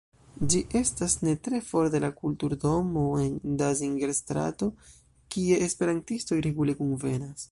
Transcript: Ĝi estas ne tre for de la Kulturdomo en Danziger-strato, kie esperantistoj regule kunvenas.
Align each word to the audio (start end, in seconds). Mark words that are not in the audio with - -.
Ĝi 0.51 0.59
estas 0.77 1.15
ne 1.25 1.33
tre 1.47 1.59
for 1.67 1.89
de 1.95 2.01
la 2.05 2.09
Kulturdomo 2.21 3.03
en 3.25 3.37
Danziger-strato, 3.61 4.71
kie 5.35 5.63
esperantistoj 5.69 6.41
regule 6.49 6.79
kunvenas. 6.83 7.49